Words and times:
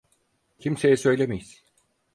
Kimseye 0.59 0.97
söylemeyiz. 0.97 1.63